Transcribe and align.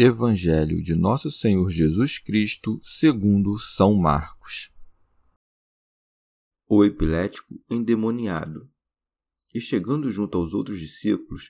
Evangelho 0.00 0.80
de 0.80 0.94
Nosso 0.94 1.28
Senhor 1.28 1.68
Jesus 1.72 2.20
Cristo, 2.20 2.78
segundo 2.84 3.58
São 3.58 3.96
Marcos. 3.96 4.70
O 6.68 6.84
epilético 6.84 7.60
endemoniado. 7.68 8.70
E 9.52 9.60
chegando 9.60 10.12
junto 10.12 10.38
aos 10.38 10.54
outros 10.54 10.78
discípulos, 10.78 11.48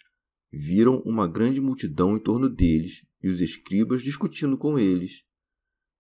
viram 0.51 1.01
uma 1.01 1.29
grande 1.29 1.61
multidão 1.61 2.17
em 2.17 2.19
torno 2.19 2.49
deles 2.49 3.05
e 3.23 3.29
os 3.29 3.43
escribas 3.43 4.01
discutindo 4.03 4.57
com 4.57 4.79
eles. 4.79 5.27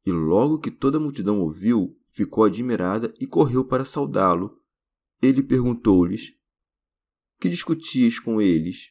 E 0.06 0.10
logo 0.10 0.58
que 0.58 0.70
toda 0.70 0.96
a 0.96 1.00
multidão 1.02 1.40
ouviu, 1.42 2.00
ficou 2.12 2.44
admirada 2.44 3.12
e 3.20 3.26
correu 3.26 3.62
para 3.62 3.84
saudá-lo. 3.84 4.58
Ele 5.20 5.42
perguntou-lhes: 5.42 6.32
Que 7.38 7.50
discutis 7.50 8.18
com 8.18 8.40
eles? 8.40 8.90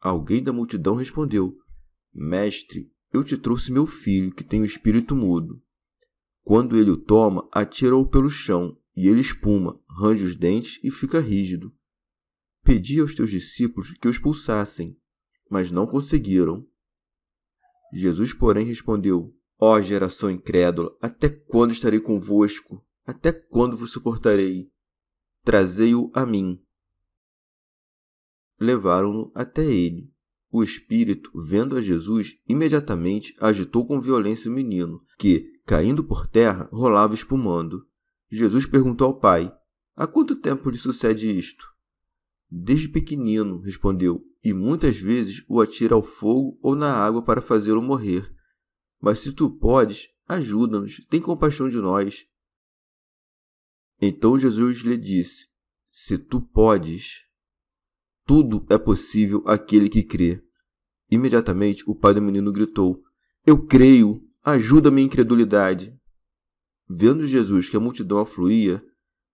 Alguém 0.00 0.42
da 0.42 0.54
multidão 0.54 0.94
respondeu: 0.94 1.60
Mestre, 2.18 2.90
eu 3.12 3.22
te 3.22 3.36
trouxe 3.36 3.70
meu 3.70 3.86
filho, 3.86 4.34
que 4.34 4.42
tem 4.42 4.62
o 4.62 4.64
espírito 4.64 5.14
mudo. 5.14 5.62
Quando 6.42 6.78
ele 6.78 6.90
o 6.90 6.96
toma, 6.96 7.46
atira-o 7.52 8.08
pelo 8.08 8.30
chão, 8.30 8.80
e 8.96 9.06
ele 9.06 9.20
espuma, 9.20 9.78
range 9.86 10.24
os 10.24 10.34
dentes 10.34 10.80
e 10.82 10.90
fica 10.90 11.20
rígido. 11.20 11.74
Pedi 12.64 13.00
aos 13.00 13.14
teus 13.14 13.30
discípulos 13.30 13.92
que 13.92 14.08
o 14.08 14.10
expulsassem, 14.10 14.98
mas 15.50 15.70
não 15.70 15.86
conseguiram. 15.86 16.66
Jesus, 17.92 18.32
porém, 18.32 18.64
respondeu: 18.64 19.36
Ó 19.58 19.74
oh, 19.74 19.82
geração 19.82 20.30
incrédula, 20.30 20.96
até 21.02 21.28
quando 21.28 21.72
estarei 21.72 22.00
convosco? 22.00 22.82
Até 23.04 23.30
quando 23.30 23.76
vos 23.76 23.92
suportarei? 23.92 24.70
Trazei-o 25.44 26.10
a 26.14 26.24
mim. 26.24 26.60
Levaram-no 28.58 29.30
até 29.34 29.64
ele. 29.64 30.15
O 30.56 30.64
espírito, 30.64 31.30
vendo 31.34 31.76
a 31.76 31.82
Jesus, 31.82 32.38
imediatamente 32.48 33.36
agitou 33.38 33.86
com 33.86 34.00
violência 34.00 34.50
o 34.50 34.54
menino, 34.54 35.04
que, 35.18 35.52
caindo 35.66 36.02
por 36.02 36.26
terra, 36.26 36.66
rolava 36.72 37.12
espumando. 37.12 37.86
Jesus 38.30 38.64
perguntou 38.64 39.08
ao 39.08 39.20
pai: 39.20 39.54
Há 39.94 40.06
quanto 40.06 40.34
tempo 40.34 40.70
lhe 40.70 40.78
sucede 40.78 41.30
isto? 41.30 41.62
Desde 42.50 42.88
pequenino, 42.88 43.60
respondeu, 43.60 44.24
e 44.42 44.54
muitas 44.54 44.96
vezes 44.96 45.44
o 45.46 45.60
atira 45.60 45.94
ao 45.94 46.02
fogo 46.02 46.58
ou 46.62 46.74
na 46.74 46.90
água 46.90 47.22
para 47.22 47.42
fazê-lo 47.42 47.82
morrer. 47.82 48.26
Mas 48.98 49.18
se 49.18 49.34
tu 49.34 49.50
podes, 49.50 50.08
ajuda-nos, 50.26 51.04
tem 51.10 51.20
compaixão 51.20 51.68
de 51.68 51.76
nós. 51.76 52.26
Então 54.00 54.38
Jesus 54.38 54.78
lhe 54.78 54.96
disse: 54.96 55.48
Se 55.90 56.16
tu 56.16 56.40
podes, 56.40 57.26
tudo 58.24 58.64
é 58.70 58.78
possível 58.78 59.42
àquele 59.46 59.90
que 59.90 60.02
crê. 60.02 60.45
Imediatamente 61.10 61.84
o 61.86 61.94
pai 61.94 62.14
do 62.14 62.22
menino 62.22 62.52
gritou: 62.52 63.02
Eu 63.46 63.64
creio, 63.66 64.22
ajuda 64.42 64.90
minha 64.90 65.06
incredulidade. 65.06 65.96
Vendo 66.88 67.26
Jesus 67.26 67.68
que 67.68 67.76
a 67.76 67.80
multidão 67.80 68.18
afluía, 68.18 68.84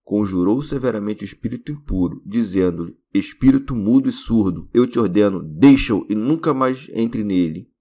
conjurou 0.03 0.61
severamente 0.61 1.23
o 1.23 1.25
espírito 1.25 1.71
impuro, 1.71 2.21
dizendo-lhe: 2.25 2.97
Espírito 3.13 3.75
mudo 3.75 4.09
e 4.09 4.11
surdo, 4.11 4.69
eu 4.73 4.85
te 4.85 4.99
ordeno, 4.99 5.41
deixa-o 5.41 6.05
e 6.09 6.15
nunca 6.15 6.53
mais 6.53 6.89
entre 6.93 7.23
nele. 7.23 7.71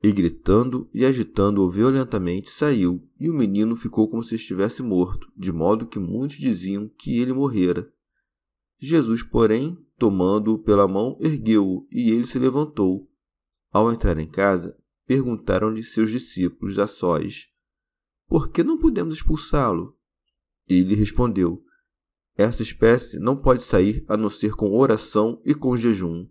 E 0.00 0.12
gritando 0.12 0.88
e 0.94 1.04
agitando-o 1.04 1.68
violentamente, 1.68 2.50
saiu, 2.50 3.02
e 3.18 3.28
o 3.28 3.34
menino 3.34 3.76
ficou 3.76 4.08
como 4.08 4.22
se 4.22 4.36
estivesse 4.36 4.80
morto, 4.80 5.26
de 5.36 5.52
modo 5.52 5.88
que 5.88 5.98
muitos 5.98 6.36
diziam 6.36 6.88
que 6.88 7.18
ele 7.18 7.32
morrera. 7.32 7.92
Jesus, 8.78 9.24
porém, 9.24 9.76
tomando-o 9.98 10.58
pela 10.58 10.86
mão, 10.86 11.18
ergueu-o, 11.20 11.86
e 11.90 12.10
ele 12.10 12.26
se 12.26 12.38
levantou. 12.38 13.10
Ao 13.70 13.92
entrar 13.92 14.18
em 14.18 14.30
casa, 14.30 14.78
perguntaram-lhe 15.06 15.82
seus 15.82 16.10
discípulos 16.10 16.78
a 16.78 16.86
sós: 16.86 17.48
Por 18.26 18.50
que 18.50 18.62
não 18.62 18.78
podemos 18.78 19.16
expulsá-lo? 19.16 19.98
Ele 20.66 20.94
respondeu: 20.94 21.62
Essa 22.36 22.62
espécie 22.62 23.18
não 23.18 23.36
pode 23.36 23.62
sair 23.62 24.04
a 24.08 24.16
não 24.16 24.30
ser 24.30 24.54
com 24.54 24.76
oração 24.76 25.42
e 25.44 25.54
com 25.54 25.76
jejum. 25.76 26.28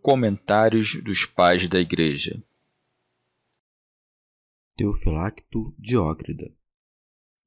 Comentários 0.00 1.02
dos 1.02 1.26
Pais 1.26 1.68
da 1.68 1.80
Igreja 1.80 2.42
Teofilacto 4.76 5.74
Diócrida 5.76 6.56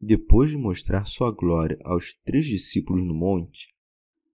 depois 0.01 0.49
de 0.49 0.57
mostrar 0.57 1.05
sua 1.05 1.31
glória 1.31 1.77
aos 1.83 2.15
três 2.25 2.47
discípulos 2.47 3.05
no 3.05 3.13
monte, 3.13 3.71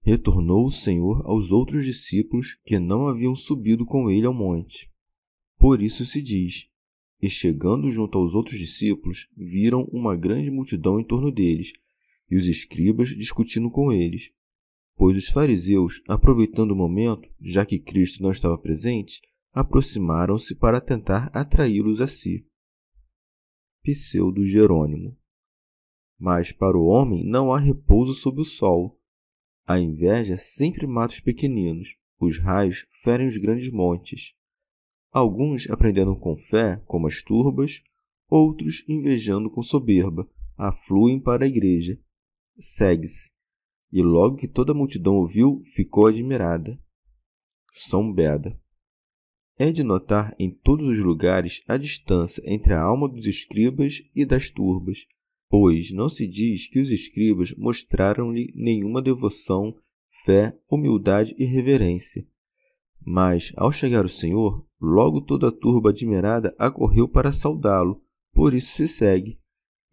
retornou 0.08 0.66
o 0.66 0.72
Senhor 0.72 1.22
aos 1.26 1.52
outros 1.52 1.84
discípulos 1.84 2.58
que 2.64 2.80
não 2.80 3.10
haviam 3.10 3.36
subido 3.36 3.86
com 3.86 4.10
ele 4.10 4.26
ao 4.26 4.34
monte. 4.34 4.90
Por 5.60 5.82
isso 5.82 6.06
se 6.06 6.22
diz: 6.22 6.70
E 7.22 7.30
chegando 7.30 7.90
junto 7.90 8.18
aos 8.18 8.34
outros 8.34 8.58
discípulos, 8.58 9.28
viram 9.36 9.84
uma 9.92 10.16
grande 10.16 10.50
multidão 10.50 10.98
em 10.98 11.04
torno 11.04 11.30
deles, 11.30 11.74
e 12.32 12.38
os 12.38 12.48
escribas 12.48 13.10
discutindo 13.10 13.70
com 13.70 13.92
eles. 13.92 14.32
Pois 14.96 15.18
os 15.18 15.28
fariseus, 15.28 16.02
aproveitando 16.08 16.72
o 16.72 16.76
momento, 16.76 17.30
já 17.42 17.66
que 17.66 17.78
Cristo 17.78 18.24
não 18.24 18.32
estava 18.32 18.58
presente, 18.58 19.20
aproximaram-se 19.52 20.56
para 20.56 20.80
tentar 20.80 21.30
atraí-los 21.34 22.00
a 22.00 22.08
si. 22.08 22.48
Pseudo 23.84 24.46
Jerônimo 24.46 25.18
mas 26.20 26.52
para 26.52 26.76
o 26.76 26.86
homem 26.88 27.24
não 27.24 27.54
há 27.54 27.60
repouso 27.60 28.14
sob 28.14 28.42
o 28.42 28.46
sol. 28.46 29.00
A 29.68 29.78
inveja 29.78 30.38
sempre 30.38 30.88
mata 30.88 31.14
os 31.14 31.20
pequeninos, 31.20 31.98
os 32.18 32.40
raios 32.40 32.86
ferem 33.04 33.28
os 33.28 33.36
grandes 33.36 33.70
montes. 33.70 34.34
Alguns 35.12 35.70
aprendendo 35.70 36.16
com 36.16 36.38
fé, 36.38 36.82
como 36.86 37.06
as 37.06 37.22
turbas, 37.22 37.84
outros 38.30 38.86
invejando 38.88 39.50
com 39.50 39.62
soberba, 39.62 40.26
afluem 40.58 41.20
para 41.20 41.44
a 41.44 41.48
igreja. 41.50 42.00
Segue-se. 42.58 43.30
E 43.92 44.02
logo 44.02 44.38
que 44.38 44.48
toda 44.48 44.72
a 44.72 44.76
multidão 44.76 45.16
ouviu, 45.16 45.62
ficou 45.76 46.08
admirada. 46.08 46.82
São 47.74 48.14
Beda. 48.14 48.58
É 49.60 49.70
de 49.72 49.84
notar 49.84 50.34
em 50.40 50.50
todos 50.50 50.88
os 50.88 51.00
lugares 51.00 51.62
a 51.68 51.76
distância 51.76 52.42
entre 52.46 52.74
a 52.74 52.82
alma 52.82 53.10
dos 53.10 53.26
escribas 53.26 54.02
e 54.16 54.26
das 54.26 54.50
turbas, 54.50 55.06
pois 55.50 55.92
não 55.92 56.10
se 56.10 56.28
diz 56.28 56.68
que 56.68 56.80
os 56.80 56.90
escribas 56.90 57.54
mostraram-lhe 57.58 58.52
nenhuma 58.56 59.02
devoção, 59.02 59.76
fé, 60.26 60.58
humildade 60.70 61.36
e 61.38 61.46
reverência. 61.46 62.28
Mas, 63.06 63.54
ao 63.56 63.72
chegar 63.72 64.06
o 64.06 64.10
Senhor, 64.10 64.66
logo 64.80 65.22
toda 65.22 65.48
a 65.48 65.52
turba 65.52 65.92
admirada 65.92 66.54
acorreu 66.60 67.08
para 67.08 67.32
saudá-lo, 67.32 68.02
por 68.34 68.54
isso 68.54 68.76
se 68.76 68.88
segue, 68.88 69.38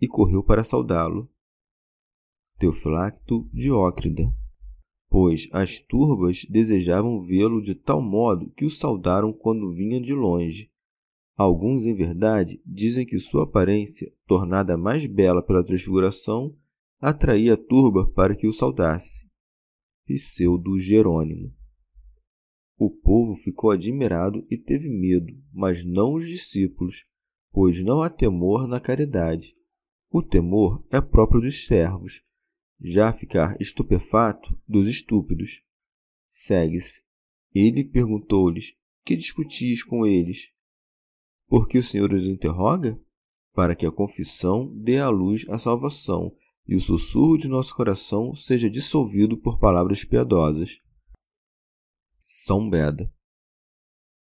e 0.01 0.09
correu 0.09 0.43
para 0.43 0.65
saudá-lo. 0.65 1.31
Teofilacto 2.59 3.49
Diócrida 3.53 4.33
Pois 5.09 5.49
as 5.53 5.79
turbas 5.79 6.45
desejavam 6.51 7.23
vê-lo 7.23 7.63
de 7.63 7.77
tal 7.77 8.03
modo 8.03 8.51
que 8.51 8.65
o 8.65 8.71
saudaram 8.71 9.33
quando 9.33 9.73
vinha 9.73 10.01
de 10.01 10.13
longe. 10.13 10.69
Alguns, 11.37 11.85
em 11.85 11.95
verdade, 11.95 12.63
dizem 12.65 13.05
que 13.05 13.19
sua 13.19 13.43
aparência, 13.43 14.13
tornada 14.27 14.77
mais 14.77 15.05
bela 15.05 15.43
pela 15.43 15.65
transfiguração, 15.65 16.57
atraía 17.01 17.55
a 17.55 17.57
turba 17.57 18.09
para 18.13 18.37
que 18.37 18.47
o 18.47 18.53
saudasse. 18.53 19.29
Pseudo 20.07 20.79
Jerônimo 20.79 21.53
O 22.79 22.89
povo 22.89 23.35
ficou 23.35 23.73
admirado 23.73 24.47
e 24.49 24.57
teve 24.57 24.89
medo, 24.89 25.35
mas 25.53 25.85
não 25.85 26.15
os 26.15 26.27
discípulos, 26.27 27.05
pois 27.51 27.83
não 27.83 28.01
há 28.01 28.09
temor 28.09 28.69
na 28.69 28.79
caridade. 28.81 29.57
O 30.11 30.23
temor 30.23 30.87
é 30.91 31.01
próprio 31.01 31.41
dos 31.41 31.67
servos, 31.67 32.23
já 32.81 33.13
ficar 33.13 33.57
estupefato 33.61 34.57
dos 34.69 34.87
estúpidos. 34.87 35.65
Segue-se. 36.29 37.03
Ele 37.53 37.83
perguntou-lhes: 37.85 38.77
Que 39.05 39.17
discutis 39.17 39.83
com 39.83 40.07
eles? 40.07 40.54
Por 41.49 41.69
que 41.69 41.79
o 41.79 41.83
Senhor 41.83 42.13
os 42.13 42.25
interroga? 42.25 43.01
Para 43.53 43.77
que 43.77 43.87
a 43.87 43.93
confissão 43.93 44.73
dê 44.75 44.99
à 44.99 45.09
luz 45.09 45.47
a 45.49 45.59
salvação 45.59 46.35
e 46.67 46.75
o 46.75 46.81
sussurro 46.81 47.37
de 47.37 47.47
nosso 47.47 47.75
coração 47.77 48.35
seja 48.35 48.71
dissolvido 48.71 49.37
por 49.37 49.59
palavras 49.59 50.05
piedosas. 50.05 50.81
São 52.21 52.69
Beda. 52.69 53.13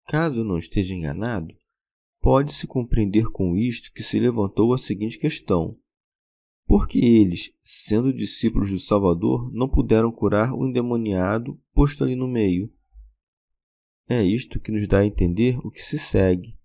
Caso 0.06 0.44
não 0.44 0.58
esteja 0.58 0.94
enganado, 0.94 1.54
pode-se 2.20 2.66
compreender 2.66 3.30
com 3.30 3.56
isto 3.56 3.92
que 3.92 4.02
se 4.02 4.18
levantou 4.18 4.75
a 4.75 4.78
seguinte 4.78 5.18
questão: 5.18 5.78
por 6.66 6.88
que 6.88 6.98
eles, 6.98 7.52
sendo 7.62 8.12
discípulos 8.12 8.70
do 8.70 8.78
Salvador, 8.78 9.52
não 9.52 9.68
puderam 9.68 10.10
curar 10.10 10.52
o 10.52 10.66
endemoniado 10.66 11.60
posto 11.75 12.02
ali 12.02 12.16
no 12.16 12.26
meio? 12.26 12.72
É 14.08 14.22
isto 14.22 14.60
que 14.60 14.72
nos 14.72 14.86
dá 14.88 15.00
a 15.00 15.06
entender 15.06 15.58
o 15.64 15.70
que 15.70 15.80
se 15.80 15.98
segue. 15.98 16.56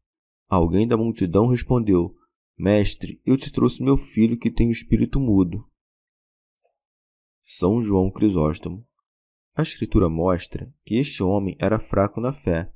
Alguém 0.48 0.88
da 0.88 0.96
multidão 0.96 1.48
respondeu: 1.48 2.16
Mestre, 2.58 3.22
eu 3.26 3.36
te 3.36 3.52
trouxe 3.52 3.84
meu 3.84 3.98
filho 3.98 4.38
que 4.38 4.50
tem 4.50 4.70
o 4.70 4.72
espírito 4.72 5.20
mudo. 5.20 5.68
São 7.44 7.82
João 7.82 8.10
Crisóstomo. 8.10 8.86
A 9.56 9.62
Escritura 9.62 10.08
mostra 10.08 10.74
que 10.86 10.96
este 10.96 11.22
homem 11.22 11.58
era 11.60 11.80
fraco 11.80 12.22
na 12.22 12.32
fé, 12.32 12.72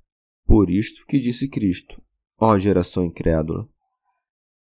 por 0.46 0.70
isto 0.70 1.06
que 1.06 1.20
disse 1.20 1.48
Cristo, 1.48 2.02
ó 2.38 2.58
geração 2.58 3.06
incrédula. 3.06 3.70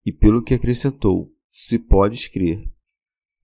E 0.05 0.13
pelo 0.13 0.43
que 0.43 0.55
acrescentou, 0.55 1.33
se 1.51 1.79
podes 1.79 2.27
crer. 2.29 2.69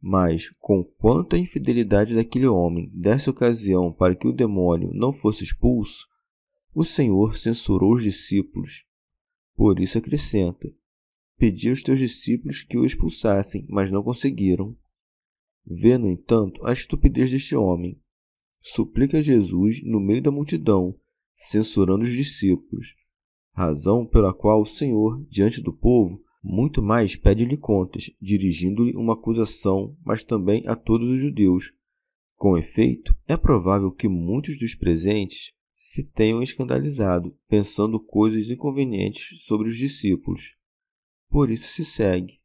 Mas, 0.01 0.51
com 0.59 0.85
quanta 0.85 1.39
infidelidade 1.39 2.15
daquele 2.15 2.47
homem 2.47 2.91
desse 2.93 3.31
ocasião 3.31 3.93
para 3.93 4.17
que 4.17 4.27
o 4.27 4.33
demônio 4.33 4.91
não 4.93 5.13
fosse 5.13 5.45
expulso, 5.45 6.07
o 6.75 6.83
Senhor 6.83 7.37
censurou 7.37 7.95
os 7.95 8.03
discípulos. 8.03 8.85
Por 9.55 9.81
isso 9.81 9.99
acrescenta: 9.99 10.73
Pedi 11.37 11.71
aos 11.71 11.83
teus 11.83 11.99
discípulos 11.99 12.63
que 12.63 12.79
o 12.79 12.85
expulsassem, 12.85 13.67
mas 13.69 13.91
não 13.91 14.03
conseguiram. 14.03 14.77
Vê, 15.67 15.97
no 15.99 16.09
entanto, 16.09 16.65
a 16.67 16.73
estupidez 16.73 17.31
deste 17.31 17.55
homem. 17.55 18.01
Suplica 18.61 19.19
a 19.19 19.23
Jesus 19.23 19.83
no 19.85 19.99
meio 20.01 20.23
da 20.23 20.31
multidão, 20.31 20.97
censurando 21.37 22.05
os 22.05 22.13
discípulos, 22.13 22.95
razão 23.53 24.07
pela 24.07 24.33
qual 24.33 24.61
o 24.61 24.67
Senhor, 24.67 25.25
diante 25.29 25.61
do 25.61 25.73
povo, 25.73 26.23
muito 26.43 26.83
mais 26.83 27.17
pede-lhe 27.17 27.57
contas, 27.57 28.11
dirigindo-lhe 28.21 28.97
uma 28.97 29.15
acusação, 29.15 29.97
mas 30.05 30.25
também 30.25 30.67
a 30.67 30.75
todos 30.75 31.09
os 31.09 31.21
judeus. 31.21 31.73
Com 32.37 32.59
efeito, 32.59 33.15
é 33.27 33.37
provável 33.37 33.91
que 33.91 34.09
muitos 34.09 34.59
dos 34.59 34.75
presentes 34.75 35.53
se 35.85 36.05
tenham 36.05 36.41
escandalizado, 36.41 37.37
pensando 37.49 37.99
coisas 37.99 38.49
inconvenientes 38.49 39.43
sobre 39.43 39.69
os 39.69 39.77
discípulos. 39.77 40.57
Por 41.29 41.51
isso 41.51 41.67
se 41.73 41.85
segue. 41.85 42.41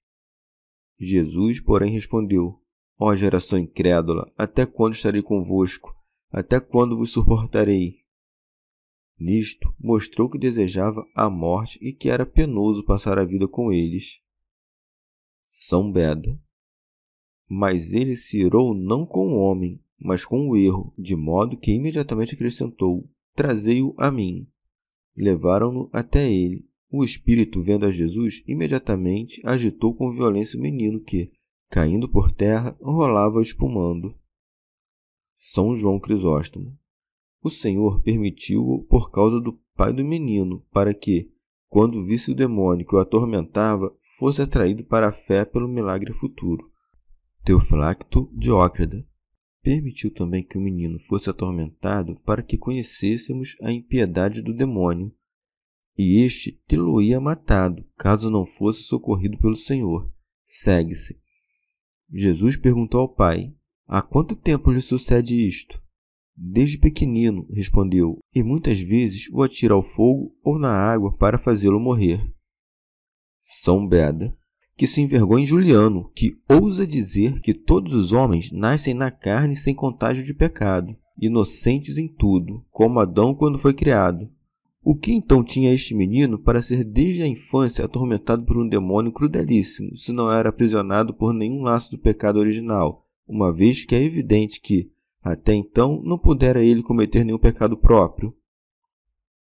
Jesus, 0.99 1.61
porém, 1.61 1.93
respondeu: 1.93 2.59
Ó 2.99 3.15
geração 3.15 3.59
incrédula, 3.59 4.33
até 4.35 4.65
quando 4.65 4.95
estarei 4.95 5.21
convosco? 5.21 5.95
Até 6.31 6.59
quando 6.59 6.97
vos 6.97 7.11
suportarei? 7.11 7.99
Nisto, 9.19 9.71
mostrou 9.79 10.29
que 10.31 10.39
desejava 10.39 11.07
a 11.13 11.29
morte 11.29 11.77
e 11.79 11.93
que 11.93 12.09
era 12.09 12.25
penoso 12.25 12.83
passar 12.83 13.19
a 13.19 13.23
vida 13.23 13.47
com 13.47 13.71
eles. 13.71 14.19
São 15.47 15.91
Beda. 15.91 16.41
Mas 17.47 17.93
ele 17.93 18.15
se 18.15 18.39
irou 18.39 18.73
não 18.73 19.05
com 19.05 19.27
o 19.27 19.37
homem, 19.37 19.79
mas 19.99 20.25
com 20.25 20.49
o 20.49 20.57
erro, 20.57 20.91
de 20.97 21.15
modo 21.15 21.55
que 21.55 21.71
imediatamente 21.71 22.33
acrescentou: 22.33 23.07
Trazei-o 23.37 23.93
a 23.99 24.09
mim. 24.09 24.47
Levaram-no 25.15 25.91
até 25.93 26.27
ele. 26.27 26.67
O 26.89 27.03
espírito, 27.03 27.61
vendo 27.61 27.85
a 27.85 27.91
Jesus, 27.91 28.43
imediatamente 28.47 29.39
agitou 29.45 29.93
com 29.93 30.11
violência 30.11 30.57
o 30.57 30.61
menino 30.63 30.99
que, 30.99 31.31
caindo 31.69 32.09
por 32.09 32.31
terra, 32.31 32.75
rolava 32.81 33.39
espumando. 33.39 34.17
São 35.37 35.77
João 35.77 35.99
Crisóstomo. 35.99 36.75
O 37.43 37.51
Senhor 37.51 38.01
permitiu-o 38.01 38.83
por 38.85 39.11
causa 39.11 39.39
do 39.39 39.53
pai 39.75 39.93
do 39.93 40.03
menino, 40.03 40.65
para 40.71 40.91
que, 40.91 41.31
quando 41.69 42.03
visse 42.03 42.31
o 42.31 42.35
demônio 42.35 42.87
que 42.87 42.95
o 42.95 42.99
atormentava, 42.99 43.95
fosse 44.17 44.41
atraído 44.41 44.83
para 44.83 45.09
a 45.09 45.13
fé 45.13 45.45
pelo 45.45 45.67
milagre 45.67 46.11
futuro. 46.11 46.71
Teofilacto 47.45 48.31
Diócrida 48.33 49.05
permitiu 49.67 50.09
também 50.09 50.45
que 50.45 50.57
o 50.57 50.61
menino 50.61 50.97
fosse 50.97 51.29
atormentado 51.29 52.15
para 52.21 52.41
que 52.41 52.57
conhecêssemos 52.57 53.57
a 53.61 53.69
impiedade 53.69 54.41
do 54.41 54.55
demônio, 54.55 55.13
e 55.97 56.23
este 56.23 56.53
tê-lo-ia 56.69 57.19
matado, 57.19 57.85
caso 57.97 58.31
não 58.31 58.45
fosse 58.45 58.83
socorrido 58.83 59.37
pelo 59.39 59.57
Senhor. 59.57 60.09
Segue-se. 60.45 61.19
Jesus 62.09 62.55
perguntou 62.55 63.01
ao 63.01 63.13
pai: 63.13 63.53
Há 63.85 64.01
quanto 64.01 64.37
tempo 64.37 64.71
lhe 64.71 64.79
sucede 64.79 65.35
isto? 65.45 65.83
Desde 66.33 66.79
pequenino, 66.79 67.45
respondeu, 67.51 68.19
e 68.33 68.41
muitas 68.41 68.79
vezes 68.79 69.27
o 69.33 69.43
atira 69.43 69.73
ao 69.73 69.83
fogo 69.83 70.33
ou 70.41 70.57
na 70.57 70.71
água 70.71 71.13
para 71.17 71.37
fazê-lo 71.37 71.77
morrer. 71.77 72.33
São 73.43 73.85
Beda, 73.85 74.33
que 74.77 74.85
se 74.85 75.01
envergonha 75.01 75.43
Juliano, 75.43 76.11
que 76.15 76.37
ousa 76.47 76.85
dizer 76.85 77.41
que 77.41 77.51
todos 77.51 77.95
os 77.95 78.13
homens 78.13 78.51
nascem 78.51 78.93
na 78.93 79.09
carne 79.09 79.55
sem 79.55 79.73
contágio 79.73 80.23
de 80.23 80.35
pecado, 80.35 80.95
inocentes 81.19 81.97
em 81.97 82.07
tudo, 82.07 82.63
como 82.69 82.99
Adão 82.99 83.33
quando 83.33 83.57
foi 83.57 83.73
criado. 83.73 84.29
O 84.83 84.95
que 84.95 85.11
então 85.11 85.43
tinha 85.43 85.73
este 85.73 85.95
menino 85.95 86.37
para 86.37 86.61
ser 86.61 86.83
desde 86.83 87.23
a 87.23 87.27
infância 87.27 87.83
atormentado 87.83 88.45
por 88.45 88.55
um 88.55 88.69
demônio 88.69 89.11
crudelíssimo, 89.11 89.97
se 89.97 90.13
não 90.13 90.31
era 90.31 90.49
aprisionado 90.49 91.11
por 91.11 91.33
nenhum 91.33 91.63
laço 91.63 91.89
do 91.89 91.97
pecado 91.97 92.37
original, 92.37 93.03
uma 93.27 93.51
vez 93.51 93.83
que 93.83 93.95
é 93.95 94.01
evidente 94.01 94.61
que, 94.61 94.91
até 95.23 95.55
então 95.55 96.01
não 96.03 96.19
pudera 96.19 96.63
ele 96.63 96.83
cometer 96.83 97.23
nenhum 97.23 97.39
pecado 97.39 97.75
próprio. 97.75 98.33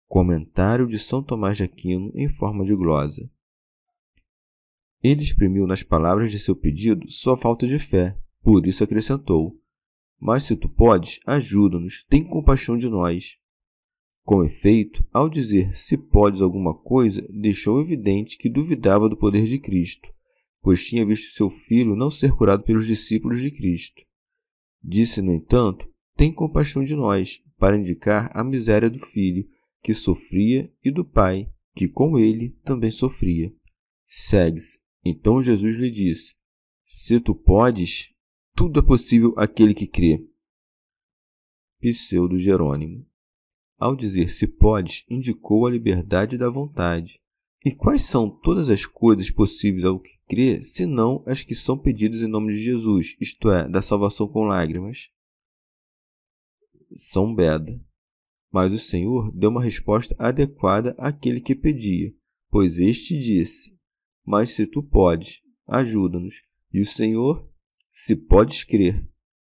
Comentário 0.07 0.87
de 0.87 0.97
São 0.97 1.21
Tomás 1.21 1.57
de 1.57 1.63
Aquino 1.63 2.11
em 2.15 2.27
forma 2.27 2.65
de 2.65 2.75
glosa. 2.75 3.29
Ele 5.03 5.23
exprimiu 5.23 5.65
nas 5.65 5.81
palavras 5.81 6.31
de 6.31 6.39
seu 6.39 6.55
pedido 6.55 7.09
sua 7.09 7.35
falta 7.35 7.65
de 7.65 7.79
fé, 7.79 8.17
por 8.43 8.65
isso 8.67 8.83
acrescentou: 8.83 9.59
Mas 10.19 10.43
se 10.43 10.55
tu 10.55 10.69
podes, 10.69 11.19
ajuda-nos, 11.25 12.03
tem 12.07 12.23
compaixão 12.23 12.77
de 12.77 12.87
nós. 12.87 13.37
Com 14.23 14.43
efeito, 14.43 15.03
ao 15.11 15.27
dizer 15.27 15.75
se 15.75 15.97
podes 15.97 16.41
alguma 16.41 16.75
coisa, 16.75 17.25
deixou 17.29 17.81
evidente 17.81 18.37
que 18.37 18.49
duvidava 18.49 19.09
do 19.09 19.17
poder 19.17 19.45
de 19.45 19.57
Cristo, 19.57 20.07
pois 20.61 20.85
tinha 20.85 21.05
visto 21.05 21.33
seu 21.33 21.49
filho 21.49 21.95
não 21.95 22.11
ser 22.11 22.35
curado 22.35 22.63
pelos 22.63 22.85
discípulos 22.85 23.41
de 23.41 23.49
Cristo. 23.49 24.03
Disse, 24.83 25.21
no 25.21 25.33
entanto, 25.33 25.87
tem 26.15 26.31
compaixão 26.31 26.83
de 26.83 26.95
nós, 26.95 27.41
para 27.57 27.77
indicar 27.77 28.31
a 28.33 28.43
miséria 28.43 28.89
do 28.89 28.99
filho, 28.99 29.47
que 29.81 29.93
sofria, 29.93 30.71
e 30.83 30.91
do 30.91 31.03
pai, 31.03 31.49
que 31.75 31.87
com 31.87 32.17
ele 32.17 32.55
também 32.63 32.91
sofria. 32.91 33.51
Segue-se. 34.07 34.79
Então 35.03 35.41
Jesus 35.41 35.77
lhe 35.77 35.89
disse: 35.89 36.35
Se 36.85 37.19
tu 37.19 37.33
podes, 37.33 38.13
tudo 38.55 38.79
é 38.79 38.85
possível 38.85 39.33
àquele 39.37 39.73
que 39.73 39.87
crê. 39.87 40.27
Pseudo 41.79 42.37
Jerônimo. 42.37 43.05
Ao 43.77 43.95
dizer 43.95 44.29
se 44.29 44.45
podes, 44.45 45.03
indicou 45.09 45.65
a 45.65 45.71
liberdade 45.71 46.37
da 46.37 46.49
vontade. 46.49 47.19
E 47.65 47.75
quais 47.75 48.03
são 48.03 48.29
todas 48.29 48.69
as 48.69 48.85
coisas 48.85 49.31
possíveis 49.31 49.83
ao 49.83 49.99
que 49.99 50.17
crê, 50.27 50.63
senão 50.63 51.23
as 51.27 51.43
que 51.43 51.55
são 51.55 51.77
pedidas 51.77 52.21
em 52.21 52.27
nome 52.27 52.53
de 52.53 52.59
Jesus, 52.59 53.15
isto 53.19 53.49
é, 53.51 53.67
da 53.67 53.81
salvação 53.81 54.27
com 54.27 54.43
lágrimas? 54.43 55.09
São 56.95 57.33
Beda. 57.33 57.79
Mas 58.51 58.73
o 58.73 58.77
Senhor 58.77 59.31
deu 59.31 59.49
uma 59.49 59.63
resposta 59.63 60.15
adequada 60.19 60.95
àquele 60.97 61.39
que 61.39 61.55
pedia, 61.55 62.13
pois 62.49 62.77
este 62.77 63.17
disse: 63.17 63.75
Mas 64.25 64.51
se 64.51 64.65
tu 64.65 64.83
podes, 64.83 65.41
ajuda-nos. 65.67 66.35
E 66.73 66.81
o 66.81 66.85
Senhor, 66.85 67.49
se 67.91 68.15
podes 68.15 68.63
crer. 68.63 69.07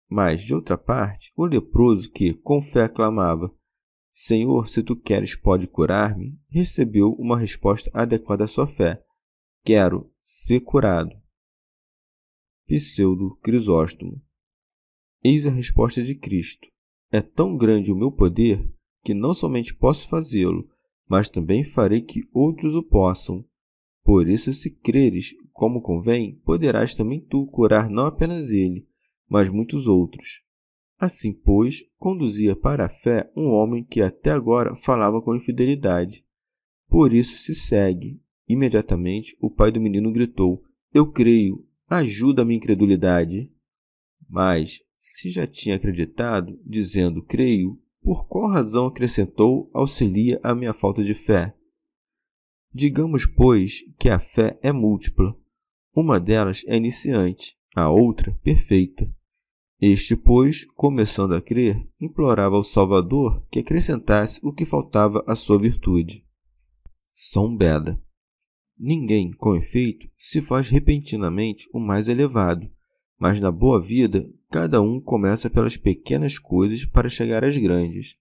Mas, 0.09 0.43
de 0.43 0.53
outra 0.53 0.77
parte, 0.77 1.31
o 1.35 1.45
leproso 1.45 2.11
que, 2.11 2.33
com 2.33 2.61
fé, 2.61 2.87
clamava: 2.87 3.53
Senhor, 4.11 4.67
se 4.67 4.83
tu 4.83 4.95
queres, 4.95 5.35
pode 5.35 5.67
curar-me, 5.67 6.37
recebeu 6.49 7.13
uma 7.13 7.39
resposta 7.39 7.89
adequada 7.93 8.43
à 8.43 8.47
sua 8.47 8.67
fé: 8.67 9.03
Quero 9.63 10.11
ser 10.23 10.59
curado. 10.61 11.11
Pseudo 12.67 13.35
Crisóstomo. 13.41 14.21
Eis 15.23 15.45
a 15.45 15.49
resposta 15.49 16.03
de 16.03 16.15
Cristo: 16.15 16.67
É 17.11 17.21
tão 17.21 17.57
grande 17.57 17.91
o 17.91 17.95
meu 17.95 18.11
poder 18.11 18.69
que 19.03 19.13
não 19.13 19.33
somente 19.33 19.73
posso 19.73 20.07
fazê-lo, 20.07 20.69
mas 21.07 21.27
também 21.27 21.63
farei 21.63 22.01
que 22.01 22.21
outros 22.33 22.75
o 22.75 22.83
possam. 22.83 23.45
Por 24.03 24.27
isso, 24.27 24.51
se 24.51 24.69
creres 24.69 25.33
como 25.53 25.81
convém, 25.81 26.35
poderás 26.43 26.95
também 26.95 27.19
tu 27.19 27.45
curar 27.47 27.89
não 27.89 28.05
apenas 28.05 28.49
ele, 28.49 28.87
mas 29.29 29.49
muitos 29.49 29.87
outros. 29.87 30.41
Assim, 30.99 31.33
pois, 31.33 31.83
conduzia 31.97 32.55
para 32.55 32.85
a 32.85 32.89
fé 32.89 33.31
um 33.35 33.47
homem 33.49 33.83
que 33.83 34.01
até 34.01 34.31
agora 34.31 34.75
falava 34.75 35.21
com 35.21 35.35
infidelidade. 35.35 36.23
Por 36.87 37.13
isso 37.13 37.37
se 37.37 37.55
segue. 37.55 38.21
Imediatamente 38.47 39.35
o 39.39 39.49
pai 39.49 39.71
do 39.71 39.81
menino 39.81 40.11
gritou: 40.11 40.63
Eu 40.93 41.11
creio, 41.11 41.65
ajuda 41.89 42.41
a 42.41 42.45
minha 42.45 42.57
incredulidade. 42.57 43.51
Mas, 44.29 44.81
se 44.99 45.29
já 45.31 45.47
tinha 45.47 45.75
acreditado, 45.75 46.59
dizendo 46.65 47.23
creio, 47.23 47.79
por 48.01 48.27
qual 48.27 48.51
razão 48.51 48.87
acrescentou 48.87 49.69
auxilia 49.73 50.39
a 50.43 50.53
minha 50.53 50.73
falta 50.73 51.03
de 51.03 51.13
fé? 51.13 51.55
Digamos, 52.73 53.25
pois, 53.25 53.83
que 53.99 54.09
a 54.09 54.19
fé 54.19 54.57
é 54.61 54.71
múltipla. 54.71 55.35
Uma 55.93 56.19
delas 56.19 56.63
é 56.67 56.77
iniciante, 56.77 57.57
a 57.75 57.89
outra 57.89 58.33
perfeita. 58.43 59.13
Este, 59.79 60.15
pois, 60.15 60.63
começando 60.75 61.33
a 61.33 61.41
crer, 61.41 61.85
implorava 61.99 62.55
ao 62.55 62.63
Salvador 62.63 63.45
que 63.51 63.59
acrescentasse 63.59 64.39
o 64.43 64.53
que 64.53 64.63
faltava 64.63 65.23
à 65.27 65.35
sua 65.35 65.59
virtude. 65.59 66.23
São 67.13 67.55
Beda. 67.57 68.01
Ninguém, 68.77 69.31
com 69.31 69.55
efeito, 69.55 70.07
se 70.17 70.41
faz 70.41 70.69
repentinamente 70.69 71.67
o 71.73 71.79
mais 71.79 72.07
elevado, 72.07 72.71
mas 73.19 73.41
na 73.41 73.51
boa 73.51 73.81
vida, 73.81 74.27
cada 74.49 74.81
um 74.81 75.01
começa 75.01 75.49
pelas 75.49 75.75
pequenas 75.77 76.39
coisas 76.39 76.85
para 76.85 77.09
chegar 77.09 77.43
às 77.43 77.57
grandes. 77.57 78.15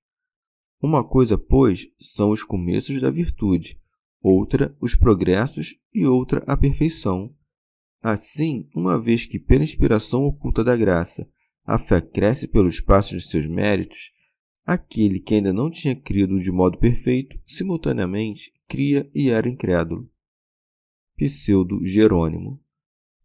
Uma 0.83 1.05
coisa, 1.05 1.39
pois, 1.39 1.87
são 2.01 2.31
os 2.31 2.43
começos 2.43 3.01
da 3.01 3.11
virtude, 3.11 3.79
outra, 4.23 4.77
os 4.81 4.95
progressos 4.95 5.77
e 5.93 6.07
outra, 6.07 6.43
a 6.47 6.57
perfeição. 6.57 7.35
Assim, 8.03 8.69
uma 8.75 9.01
vez 9.01 9.27
que, 9.27 9.39
pela 9.39 9.63
inspiração 9.63 10.25
oculta 10.25 10.65
da 10.65 10.77
graça, 10.77 11.29
a 11.65 11.79
fé 11.79 12.01
cresce 12.01 12.49
pelos 12.49 12.81
passos 12.81 13.23
de 13.23 13.31
seus 13.31 13.47
méritos, 13.47 14.13
aquele 14.65 15.21
que 15.21 15.35
ainda 15.35 15.53
não 15.53 15.71
tinha 15.71 15.95
crido 15.95 16.41
de 16.41 16.51
modo 16.51 16.79
perfeito, 16.79 17.39
simultaneamente 17.47 18.53
cria 18.67 19.11
e 19.15 19.31
era 19.31 19.49
incrédulo. 19.49 20.11
Pseudo 21.17 21.85
Jerônimo. 21.85 22.61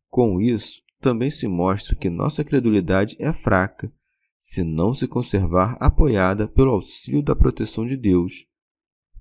Com 0.10 0.42
isso, 0.42 0.82
também 1.00 1.30
se 1.30 1.48
mostra 1.48 1.96
que 1.96 2.10
nossa 2.10 2.44
credulidade 2.44 3.16
é 3.20 3.32
fraca, 3.32 3.92
se 4.40 4.64
não 4.64 4.94
se 4.94 5.08
conservar 5.08 5.78
apoiada 5.80 6.48
pelo 6.48 6.72
auxílio 6.72 7.24
da 7.24 7.36
proteção 7.36 7.86
de 7.86 7.96
Deus. 7.96 8.46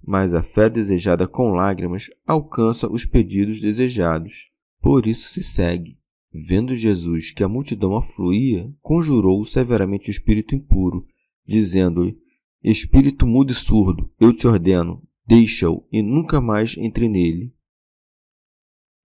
Mas 0.07 0.35
a 0.35 0.43
fé 0.43 0.69
desejada 0.69 1.27
com 1.27 1.53
lágrimas 1.53 2.11
alcança 2.27 2.91
os 2.91 3.07
pedidos 3.07 3.61
desejados. 3.61 4.51
Por 4.81 5.07
isso 5.07 5.29
se 5.31 5.43
segue. 5.43 5.99
Vendo 6.33 6.75
Jesus 6.75 7.33
que 7.33 7.43
a 7.43 7.49
multidão 7.49 7.97
afluía, 7.97 8.71
conjurou 8.83 9.45
severamente 9.45 10.09
o 10.09 10.13
espírito 10.13 10.55
impuro, 10.55 11.07
dizendo-lhe: 11.47 12.19
Espírito 12.63 13.27
mudo 13.27 13.53
e 13.53 13.55
surdo, 13.55 14.11
eu 14.19 14.33
te 14.33 14.47
ordeno, 14.47 15.03
deixa-o 15.27 15.87
e 15.93 16.03
nunca 16.03 16.41
mais 16.41 16.77
entre 16.77 17.09
nele. 17.09 17.55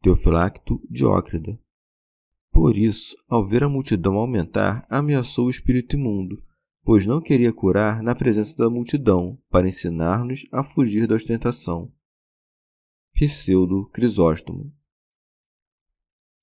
Teofilacto 0.02 0.82
Diócrida 0.90 1.60
por 2.52 2.76
isso, 2.76 3.16
ao 3.28 3.46
ver 3.46 3.64
a 3.64 3.70
multidão 3.70 4.16
aumentar, 4.16 4.86
ameaçou 4.90 5.48
o 5.48 5.50
espírito 5.50 5.96
imundo, 5.96 6.44
pois 6.90 7.06
não 7.06 7.22
queria 7.22 7.54
curar 7.54 8.02
na 8.02 8.16
presença 8.16 8.58
da 8.58 8.68
multidão, 8.68 9.38
para 9.48 9.70
ensinar-nos 9.70 10.48
a 10.52 10.64
fugir 10.64 11.06
da 11.06 11.14
ostentação. 11.14 11.94
Pseudo 13.14 13.88
Crisóstomo 13.94 14.74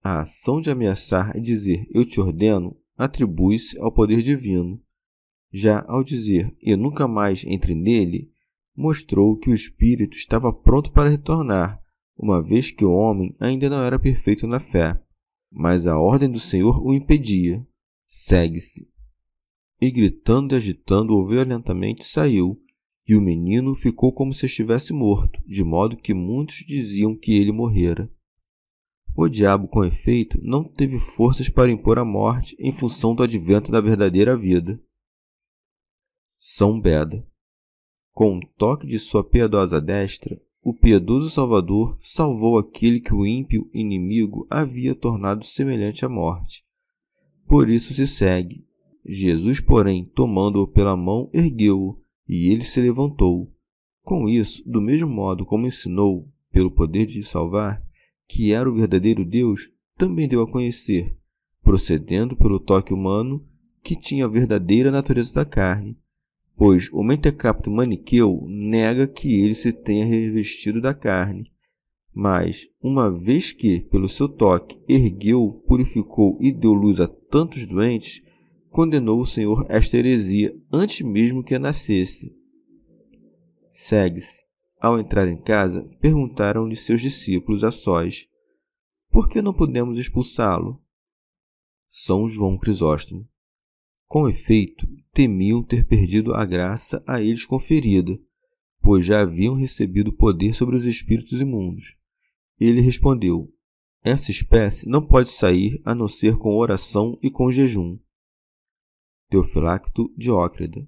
A 0.05 0.21
ação 0.21 0.61
de 0.61 0.71
ameaçar 0.71 1.37
e 1.37 1.41
dizer 1.41 1.89
eu 1.91 2.05
te 2.05 2.21
ordeno 2.21 2.77
atribui-se 2.97 3.77
ao 3.81 3.91
poder 3.91 4.23
divino. 4.23 4.81
Já 5.53 5.85
ao 5.89 6.05
dizer 6.05 6.57
e 6.63 6.77
nunca 6.77 7.09
mais 7.09 7.45
entre 7.45 7.75
nele, 7.75 8.31
mostrou 8.73 9.37
que 9.37 9.51
o 9.51 9.55
espírito 9.55 10.17
estava 10.17 10.53
pronto 10.53 10.93
para 10.93 11.11
retornar, 11.11 11.83
uma 12.17 12.41
vez 12.41 12.71
que 12.71 12.85
o 12.85 12.93
homem 12.93 13.35
ainda 13.41 13.69
não 13.69 13.83
era 13.83 13.99
perfeito 13.99 14.47
na 14.47 14.61
fé 14.61 14.97
mas 15.51 15.89
a 15.89 15.99
ordem 15.99 16.31
do 16.31 16.39
Senhor 16.39 16.81
o 16.87 16.95
impedia. 16.95 17.67
Segue-se. 18.07 18.96
E 19.81 19.91
gritando 19.91 20.55
e 20.55 20.57
agitando-o 20.57 21.27
violentamente 21.27 22.05
saiu, 22.05 22.61
e 23.07 23.15
o 23.15 23.21
menino 23.21 23.75
ficou 23.75 24.13
como 24.13 24.33
se 24.33 24.47
estivesse 24.47 24.93
morto, 24.93 25.41
de 25.47 25.63
modo 25.63 25.97
que 25.97 26.13
muitos 26.13 26.65
diziam 26.67 27.15
que 27.15 27.33
ele 27.33 27.53
morrera. 27.53 28.11
O 29.15 29.29
diabo, 29.29 29.67
com 29.69 29.85
efeito, 29.85 30.39
não 30.43 30.63
teve 30.63 30.99
forças 30.99 31.49
para 31.49 31.71
impor 31.71 31.99
a 31.99 32.05
morte 32.05 32.55
em 32.59 32.73
função 32.73 33.15
do 33.15 33.23
advento 33.23 33.73
da 33.73 33.81
verdadeira 33.81 34.37
vida. 34.37 34.79
São 36.39 36.79
Beda. 36.79 37.27
Com 38.13 38.37
um 38.37 38.41
toque 38.59 38.87
de 38.87 38.99
sua 38.99 39.25
piedosa 39.25 39.81
destra, 39.81 40.41
o 40.63 40.75
piedoso 40.75 41.31
Salvador 41.31 41.97
salvou 42.03 42.59
aquele 42.59 43.01
que 43.01 43.15
o 43.15 43.25
ímpio 43.25 43.71
inimigo 43.73 44.47
havia 44.51 44.95
tornado 44.95 45.45
semelhante 45.45 46.05
à 46.05 46.09
morte. 46.09 46.65
Por 47.47 47.71
isso 47.71 47.95
se 47.95 48.07
segue. 48.07 48.67
Jesus, 49.09 49.61
porém, 49.61 50.05
tomando-o 50.05 50.67
pela 50.67 50.97
mão, 50.97 51.31
ergueu-o, 51.33 51.99
e 52.29 52.51
ele 52.51 52.65
se 52.65 52.81
levantou. 52.81 53.53
Com 54.03 54.29
isso, 54.29 54.63
do 54.69 54.81
mesmo 54.81 55.09
modo 55.09 55.45
como 55.45 55.67
ensinou, 55.67 56.29
pelo 56.51 56.71
poder 56.71 57.07
de 57.07 57.23
salvar, 57.23 57.83
que 58.29 58.53
era 58.53 58.69
o 58.69 58.75
verdadeiro 58.75 59.25
Deus, 59.25 59.71
também 59.97 60.29
deu 60.29 60.43
a 60.43 60.51
conhecer, 60.51 61.17
procedendo 61.63 62.37
pelo 62.37 62.59
toque 62.59 62.93
humano, 62.93 63.47
que 63.83 63.95
tinha 63.95 64.25
a 64.25 64.29
verdadeira 64.29 64.91
natureza 64.91 65.33
da 65.33 65.45
carne, 65.45 65.97
pois 66.57 66.91
o 66.93 67.03
mentecapto 67.03 67.71
maniqueu 67.71 68.45
nega 68.49 69.07
que 69.07 69.33
ele 69.33 69.55
se 69.55 69.73
tenha 69.73 70.05
revestido 70.05 70.81
da 70.81 70.93
carne. 70.93 71.53
Mas, 72.13 72.67
uma 72.83 73.11
vez 73.11 73.53
que, 73.53 73.81
pelo 73.81 74.09
seu 74.09 74.29
toque, 74.29 74.81
ergueu, 74.89 75.63
purificou 75.69 76.39
e 76.41 76.51
deu 76.51 76.73
luz 76.73 76.99
a 76.99 77.07
tantos 77.07 77.67
doentes, 77.67 78.23
condenou 78.77 79.23
o 79.23 79.27
Senhor 79.27 79.65
esta 79.71 79.97
heresia 79.97 80.55
antes 80.71 81.01
mesmo 81.01 81.43
que 81.43 81.59
nascesse. 81.59 82.31
Segue-se. 83.73 84.45
Ao 84.79 85.01
entrar 85.01 85.27
em 85.27 85.41
casa, 85.41 85.89
perguntaram-lhe 85.99 86.77
seus 86.77 87.01
discípulos 87.01 87.65
a 87.65 87.71
sós: 87.71 88.27
Por 89.11 89.31
que 89.31 89.41
não 89.41 89.55
podemos 89.55 89.97
expulsá-lo? 89.97 90.79
São 91.89 92.29
João 92.29 92.59
Crisóstomo. 92.59 93.27
Com 94.07 94.29
efeito, 94.29 94.87
temiam 95.15 95.63
ter 95.63 95.87
perdido 95.87 96.35
a 96.35 96.45
graça 96.45 97.03
a 97.07 97.23
eles 97.23 97.47
conferida, 97.47 98.15
pois 98.83 99.07
já 99.07 99.23
haviam 99.23 99.55
recebido 99.55 100.13
poder 100.13 100.55
sobre 100.55 100.77
os 100.77 100.85
espíritos 100.85 101.41
imundos. 101.41 101.97
Ele 102.61 102.83
respondeu: 102.83 103.51
Essa 104.05 104.31
espécie 104.31 104.87
não 104.87 105.01
pode 105.01 105.31
sair 105.31 105.81
a 105.83 105.95
não 105.95 106.07
ser 106.07 106.37
com 106.37 106.55
oração 106.55 107.19
e 107.23 107.31
com 107.31 107.51
jejum. 107.51 107.99
Teofilacto 109.29 110.13
Diócrida. 110.17 110.87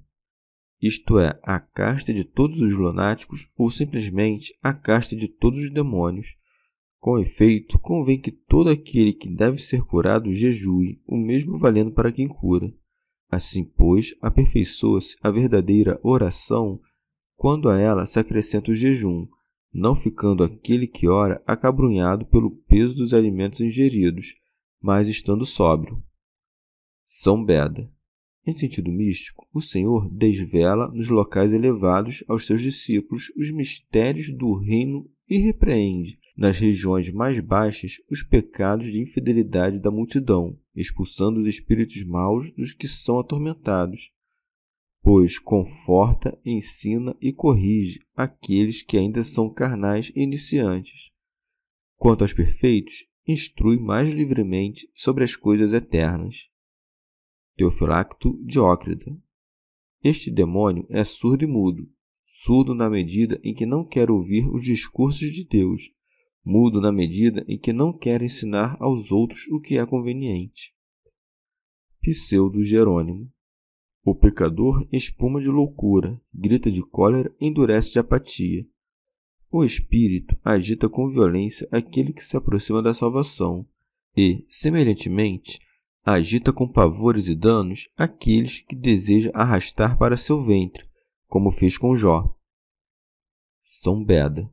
Isto 0.80 1.18
é, 1.18 1.38
a 1.42 1.58
casta 1.58 2.14
de 2.14 2.24
todos 2.24 2.60
os 2.60 2.72
lunáticos 2.72 3.50
ou 3.56 3.68
simplesmente 3.68 4.56
a 4.62 4.72
casta 4.72 5.16
de 5.16 5.26
todos 5.26 5.58
os 5.58 5.72
demônios. 5.72 6.36
Com 7.00 7.18
efeito, 7.18 7.78
convém 7.78 8.20
que 8.20 8.30
todo 8.30 8.70
aquele 8.70 9.12
que 9.12 9.28
deve 9.28 9.58
ser 9.58 9.82
curado 9.82 10.32
jejue, 10.32 11.00
o 11.06 11.16
mesmo 11.16 11.58
valendo 11.58 11.92
para 11.92 12.12
quem 12.12 12.28
cura. 12.28 12.72
Assim, 13.28 13.64
pois, 13.64 14.14
aperfeiçoa-se 14.22 15.16
a 15.22 15.30
verdadeira 15.30 15.98
oração 16.02 16.80
quando 17.36 17.68
a 17.68 17.78
ela 17.78 18.06
se 18.06 18.18
acrescenta 18.18 18.70
o 18.70 18.74
jejum, 18.74 19.28
não 19.72 19.94
ficando 19.94 20.42
aquele 20.42 20.86
que 20.86 21.08
ora 21.08 21.42
acabrunhado 21.46 22.24
pelo 22.26 22.50
peso 22.50 22.96
dos 22.96 23.12
alimentos 23.12 23.60
ingeridos, 23.60 24.34
mas 24.80 25.08
estando 25.08 25.44
sóbrio. 25.44 26.02
São 27.06 27.44
Beda. 27.44 27.90
Em 28.48 28.56
sentido 28.56 28.90
místico, 28.90 29.46
o 29.52 29.60
Senhor 29.60 30.08
desvela 30.08 30.88
nos 30.88 31.10
locais 31.10 31.52
elevados 31.52 32.24
aos 32.26 32.46
seus 32.46 32.62
discípulos 32.62 33.30
os 33.36 33.52
mistérios 33.52 34.32
do 34.32 34.54
reino 34.54 35.06
e 35.28 35.36
repreende, 35.36 36.18
nas 36.34 36.56
regiões 36.56 37.10
mais 37.10 37.38
baixas, 37.40 38.00
os 38.10 38.22
pecados 38.22 38.86
de 38.86 39.02
infidelidade 39.02 39.78
da 39.78 39.90
multidão, 39.90 40.58
expulsando 40.74 41.40
os 41.40 41.46
espíritos 41.46 42.02
maus 42.04 42.50
dos 42.52 42.72
que 42.72 42.88
são 42.88 43.18
atormentados. 43.18 44.10
Pois 45.02 45.38
conforta, 45.38 46.40
ensina 46.42 47.14
e 47.20 47.34
corrige 47.34 48.00
aqueles 48.16 48.82
que 48.82 48.96
ainda 48.96 49.22
são 49.22 49.52
carnais 49.52 50.10
e 50.16 50.22
iniciantes. 50.22 51.10
Quanto 51.98 52.22
aos 52.24 52.32
perfeitos, 52.32 53.04
instrui 53.26 53.78
mais 53.78 54.10
livremente 54.10 54.90
sobre 54.94 55.22
as 55.22 55.36
coisas 55.36 55.74
eternas. 55.74 56.47
Teofilacto 57.58 58.40
Diócrida 58.44 59.18
Este 60.00 60.30
demônio 60.30 60.86
é 60.88 61.02
surdo 61.02 61.42
e 61.42 61.46
mudo, 61.48 61.90
surdo 62.24 62.72
na 62.72 62.88
medida 62.88 63.40
em 63.42 63.52
que 63.52 63.66
não 63.66 63.84
quer 63.84 64.12
ouvir 64.12 64.48
os 64.48 64.62
discursos 64.62 65.32
de 65.32 65.44
Deus, 65.44 65.90
mudo 66.44 66.80
na 66.80 66.92
medida 66.92 67.44
em 67.48 67.58
que 67.58 67.72
não 67.72 67.92
quer 67.92 68.22
ensinar 68.22 68.76
aos 68.78 69.10
outros 69.10 69.48
o 69.48 69.60
que 69.60 69.76
é 69.76 69.84
conveniente. 69.84 70.72
Pseudo 72.00 72.62
Jerônimo 72.62 73.28
O 74.04 74.14
pecador 74.14 74.86
espuma 74.92 75.40
de 75.40 75.48
loucura, 75.48 76.16
grita 76.32 76.70
de 76.70 76.80
cólera, 76.80 77.34
endurece 77.40 77.90
de 77.90 77.98
apatia. 77.98 78.64
O 79.50 79.64
espírito 79.64 80.38
agita 80.44 80.88
com 80.88 81.08
violência 81.08 81.68
aquele 81.72 82.12
que 82.12 82.22
se 82.22 82.36
aproxima 82.36 82.80
da 82.80 82.94
salvação 82.94 83.66
e, 84.16 84.46
semelhantemente, 84.48 85.58
agita 86.12 86.52
com 86.52 86.66
pavores 86.66 87.28
e 87.28 87.34
danos 87.34 87.88
aqueles 87.96 88.60
que 88.60 88.74
deseja 88.74 89.30
arrastar 89.34 89.98
para 89.98 90.16
seu 90.16 90.42
ventre, 90.42 90.88
como 91.26 91.50
fez 91.50 91.76
com 91.76 91.94
Jó. 91.94 92.34
São 93.64 94.02
Beda, 94.02 94.50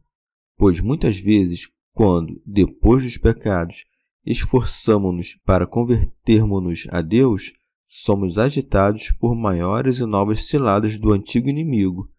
pois 0.58 0.82
muitas 0.82 1.18
vezes, 1.18 1.70
quando, 1.94 2.42
depois 2.46 3.04
dos 3.04 3.18
pecados, 3.18 3.86
esforçamo-nos 4.26 5.36
para 5.46 5.66
convertermos-nos 5.66 6.88
a 6.90 7.02
Deus, 7.02 7.54
somos 7.88 8.38
agitados 8.38 9.12
por 9.12 9.34
maiores 9.34 10.00
e 10.00 10.06
novas 10.06 10.48
ciladas 10.48 10.98
do 10.98 11.14
antigo 11.14 11.48
inimigo, 11.48 12.12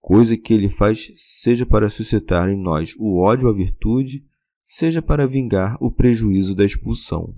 coisa 0.00 0.36
que 0.36 0.52
ele 0.52 0.68
faz 0.68 1.12
seja 1.16 1.64
para 1.64 1.88
suscitar 1.88 2.50
em 2.50 2.60
nós 2.60 2.94
o 2.98 3.22
ódio 3.22 3.48
à 3.48 3.52
virtude, 3.52 4.22
seja 4.62 5.00
para 5.00 5.26
vingar 5.26 5.78
o 5.80 5.90
prejuízo 5.90 6.54
da 6.54 6.64
expulsão. 6.64 7.34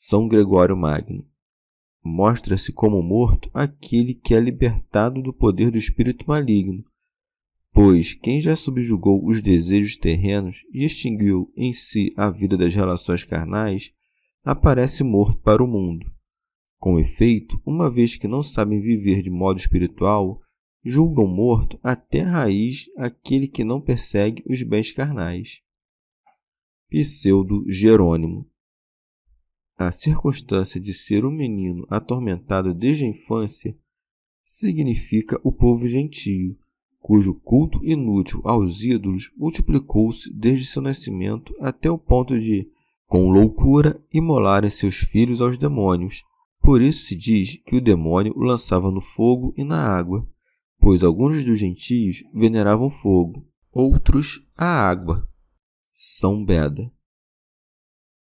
São 0.00 0.28
Gregório 0.28 0.76
Magno. 0.76 1.26
Mostra-se 2.04 2.72
como 2.72 3.02
morto 3.02 3.50
aquele 3.52 4.14
que 4.14 4.32
é 4.32 4.38
libertado 4.38 5.20
do 5.20 5.32
poder 5.32 5.72
do 5.72 5.76
espírito 5.76 6.24
maligno, 6.28 6.84
pois 7.72 8.14
quem 8.14 8.40
já 8.40 8.54
subjugou 8.54 9.26
os 9.26 9.42
desejos 9.42 9.96
terrenos 9.96 10.62
e 10.72 10.84
extinguiu 10.84 11.52
em 11.56 11.72
si 11.72 12.12
a 12.16 12.30
vida 12.30 12.56
das 12.56 12.72
relações 12.72 13.24
carnais, 13.24 13.92
aparece 14.44 15.02
morto 15.02 15.42
para 15.42 15.64
o 15.64 15.66
mundo. 15.66 16.06
Com 16.78 17.00
efeito, 17.00 17.60
uma 17.66 17.90
vez 17.90 18.16
que 18.16 18.28
não 18.28 18.40
sabem 18.40 18.80
viver 18.80 19.20
de 19.20 19.30
modo 19.30 19.58
espiritual, 19.58 20.40
julgam 20.84 21.26
morto 21.26 21.76
até 21.82 22.20
raiz 22.20 22.88
aquele 22.96 23.48
que 23.48 23.64
não 23.64 23.80
persegue 23.80 24.44
os 24.46 24.62
bens 24.62 24.92
carnais. 24.92 25.60
Pseudo 26.88 27.64
Jerônimo 27.68 28.48
a 29.78 29.92
circunstância 29.92 30.80
de 30.80 30.92
ser 30.92 31.24
um 31.24 31.30
menino 31.30 31.86
atormentado 31.88 32.74
desde 32.74 33.04
a 33.04 33.08
infância 33.08 33.78
significa 34.44 35.40
o 35.44 35.52
povo 35.52 35.86
gentio, 35.86 36.58
cujo 36.98 37.32
culto 37.32 37.78
inútil 37.84 38.40
aos 38.42 38.82
ídolos 38.82 39.30
multiplicou-se 39.36 40.32
desde 40.32 40.66
seu 40.66 40.82
nascimento 40.82 41.54
até 41.60 41.88
o 41.88 41.96
ponto 41.96 42.40
de, 42.40 42.68
com 43.06 43.30
loucura, 43.30 44.02
imolarem 44.12 44.68
seus 44.68 44.96
filhos 44.96 45.40
aos 45.40 45.56
demônios. 45.56 46.24
Por 46.60 46.82
isso 46.82 47.06
se 47.06 47.14
diz 47.14 47.56
que 47.64 47.76
o 47.76 47.80
demônio 47.80 48.32
o 48.36 48.42
lançava 48.42 48.90
no 48.90 49.00
fogo 49.00 49.54
e 49.56 49.62
na 49.62 49.80
água, 49.80 50.28
pois 50.80 51.04
alguns 51.04 51.44
dos 51.44 51.56
gentios 51.56 52.24
veneravam 52.34 52.90
fogo, 52.90 53.46
outros 53.72 54.44
a 54.56 54.66
água. 54.66 55.28
São 55.92 56.44
Beda 56.44 56.90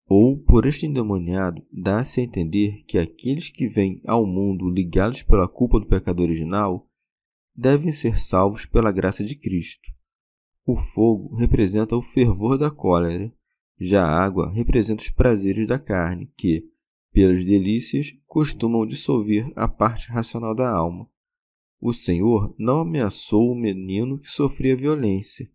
ou, 0.09 0.39
por 0.39 0.67
este 0.67 0.87
endemoniado, 0.87 1.67
dá-se 1.73 2.21
a 2.21 2.25
entender 2.25 2.85
que 2.87 2.99
aqueles 2.99 3.51
que 3.51 3.67
vêm 3.67 4.01
ao 4.07 4.25
mundo 4.25 4.71
ligados 4.71 5.23
pela 5.23 5.49
culpa 5.49 5.81
do 5.81 5.87
pecado 5.87 6.23
original 6.23 6.89
devem 7.55 7.93
ser 7.93 8.19
salvos 8.19 8.67
pela 8.67 8.93
graça 8.93 9.25
de 9.25 9.35
Cristo. 9.35 9.91
O 10.65 10.77
fogo 10.77 11.35
representa 11.37 11.97
o 11.97 12.03
fervor 12.03 12.57
da 12.57 12.71
cólera, 12.71 13.33
já 13.79 14.05
a 14.05 14.25
água 14.25 14.51
representa 14.53 15.03
os 15.03 15.11
prazeres 15.11 15.69
da 15.69 15.79
carne, 15.79 16.31
que, 16.37 16.65
pelas 17.13 17.45
delícias, 17.45 18.13
costumam 18.27 18.87
dissolver 18.87 19.53
a 19.57 19.67
parte 19.67 20.09
racional 20.09 20.55
da 20.55 20.71
alma. 20.71 21.09
O 21.81 21.93
Senhor 21.93 22.55
não 22.59 22.81
ameaçou 22.81 23.51
o 23.51 23.55
menino 23.55 24.19
que 24.19 24.31
sofria 24.31 24.77
violência, 24.77 25.51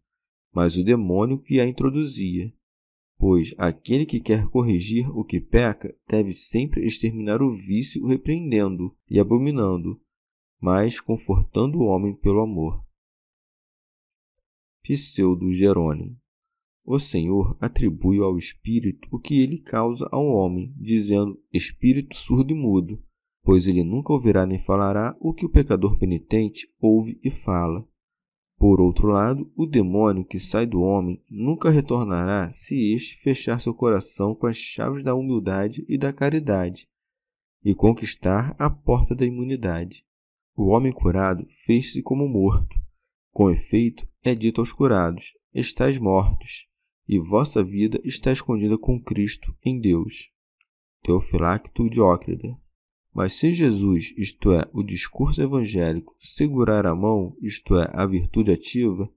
mas 0.53 0.77
o 0.77 0.83
demônio 0.83 1.39
que 1.39 1.59
a 1.59 1.65
introduzia 1.65 2.53
pois 3.21 3.53
aquele 3.55 4.03
que 4.03 4.19
quer 4.19 4.47
corrigir 4.47 5.07
o 5.15 5.23
que 5.23 5.39
peca 5.39 5.95
deve 6.07 6.33
sempre 6.33 6.83
exterminar 6.83 7.39
o 7.39 7.51
vício 7.51 8.03
repreendendo 8.07 8.97
e 9.07 9.19
abominando, 9.19 10.01
mas 10.59 10.99
confortando 10.99 11.77
o 11.77 11.83
homem 11.83 12.15
pelo 12.15 12.41
amor. 12.41 12.83
Pseudo 14.81 15.53
Jerônimo 15.53 16.17
O 16.83 16.97
Senhor 16.97 17.55
atribui 17.61 18.17
ao 18.17 18.39
Espírito 18.39 19.07
o 19.11 19.19
que 19.19 19.39
ele 19.39 19.59
causa 19.59 20.09
ao 20.11 20.25
homem, 20.25 20.73
dizendo 20.75 21.39
Espírito 21.53 22.17
surdo 22.17 22.51
e 22.51 22.55
mudo, 22.55 22.99
pois 23.43 23.67
ele 23.67 23.83
nunca 23.83 24.11
ouvirá 24.11 24.47
nem 24.47 24.57
falará 24.57 25.15
o 25.19 25.31
que 25.31 25.45
o 25.45 25.49
pecador 25.49 25.95
penitente 25.99 26.67
ouve 26.81 27.19
e 27.23 27.29
fala 27.29 27.87
por 28.61 28.79
outro 28.79 29.07
lado, 29.07 29.51
o 29.57 29.65
demônio 29.65 30.23
que 30.23 30.37
sai 30.37 30.67
do 30.67 30.81
homem 30.81 31.19
nunca 31.27 31.71
retornará 31.71 32.51
se 32.51 32.93
este 32.93 33.17
fechar 33.17 33.59
seu 33.59 33.73
coração 33.73 34.35
com 34.35 34.45
as 34.45 34.55
chaves 34.55 35.03
da 35.03 35.15
humildade 35.15 35.83
e 35.89 35.97
da 35.97 36.13
caridade 36.13 36.87
e 37.65 37.73
conquistar 37.73 38.55
a 38.59 38.69
porta 38.69 39.15
da 39.15 39.25
imunidade. 39.25 40.05
O 40.55 40.67
homem 40.67 40.93
curado 40.93 41.43
fez-se 41.65 42.03
como 42.03 42.27
morto. 42.27 42.79
Com 43.31 43.49
efeito, 43.49 44.07
é 44.21 44.35
dito 44.35 44.61
aos 44.61 44.71
curados: 44.71 45.33
Estais 45.51 45.97
mortos, 45.97 46.67
e 47.07 47.17
vossa 47.17 47.63
vida 47.63 47.99
está 48.03 48.31
escondida 48.31 48.77
com 48.77 49.01
Cristo 49.01 49.55
em 49.65 49.81
Deus. 49.81 50.29
Teofilacto 51.01 51.89
Diócrida 51.89 52.55
mas 53.13 53.33
se 53.33 53.51
Jesus, 53.51 54.13
isto 54.17 54.53
é, 54.53 54.69
o 54.73 54.81
discurso 54.81 55.41
evangélico, 55.41 56.15
segurar 56.17 56.85
a 56.85 56.95
mão, 56.95 57.35
isto 57.41 57.75
é, 57.77 57.89
a 57.93 58.05
virtude 58.05 58.51
ativa, 58.51 59.11